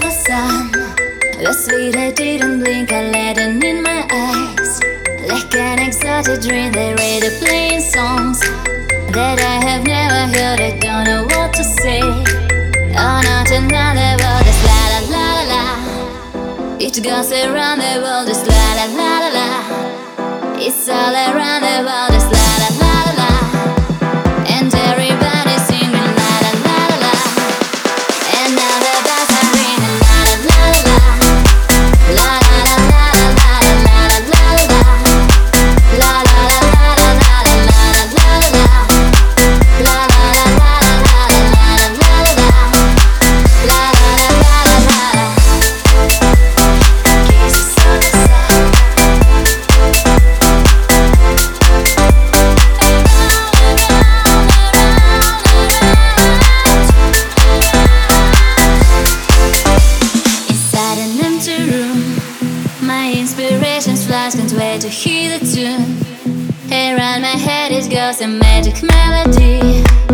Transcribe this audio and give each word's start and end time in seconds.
the 0.00 0.10
sun. 0.10 0.70
The 0.72 1.52
sweet 1.52 1.94
didn't 2.16 2.60
blink, 2.60 2.90
it 2.90 3.62
in 3.62 3.82
my 3.82 4.06
eyes. 4.10 4.80
Like 5.28 5.54
an 5.54 5.78
exotic 5.80 6.40
dream, 6.40 6.72
they 6.72 6.94
playing 7.38 7.80
songs 7.80 8.40
that 9.12 9.38
I 9.40 9.56
have 9.68 9.84
never 9.84 10.22
heard. 10.32 10.60
I 10.60 10.78
don't 10.78 11.04
know 11.04 11.22
what 11.24 11.52
to 11.54 11.64
say. 11.64 12.00
Oh, 12.00 13.20
not 13.28 13.50
another 13.50 14.16
world, 14.22 14.44
just 14.48 14.64
la 14.68 14.80
la 14.92 15.00
la 15.14 15.26
la 15.36 15.44
la. 15.52 16.78
It 16.80 17.02
goes 17.02 17.30
around 17.32 17.78
the 17.80 18.00
world, 18.02 18.28
just 18.28 18.46
la 18.46 18.66
la 18.78 18.86
la 18.98 19.12
la 19.22 19.30
la. 19.38 19.48
It's 20.58 20.88
all 20.88 21.14
around 21.14 21.62
the 21.62 21.76
world, 21.86 22.12
la 22.12 22.32
la 22.32 22.37
inspirations 63.68 64.06
flash, 64.06 64.34
can't 64.34 64.52
wait 64.54 64.80
to 64.80 64.88
hear 64.88 65.38
the 65.38 65.44
tune. 65.44 65.98
Around 66.70 67.22
my 67.22 67.28
head 67.28 67.70
it 67.70 67.90
goes 67.90 68.20
a 68.20 68.26
magic 68.26 68.82
melody. 68.82 70.07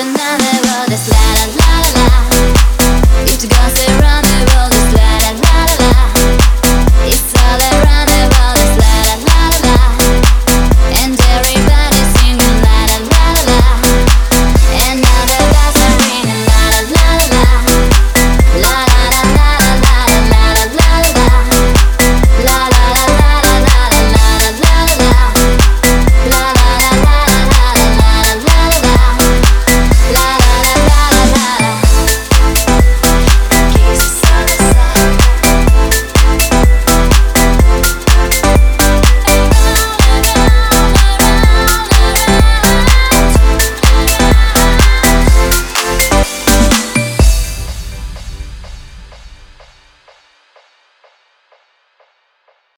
tonight 0.00 0.49